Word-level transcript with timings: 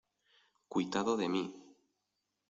¡cuitado 0.71 1.15
de 1.15 1.27
mí! 1.29 1.43